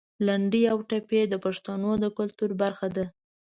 لنډۍ 0.25 0.63
او 0.73 0.77
ټپې 0.89 1.21
د 1.29 1.35
پښتنو 1.45 1.91
د 2.03 2.05
کلتور 2.17 2.51
برخه 2.61 2.87
ده. 2.95 3.05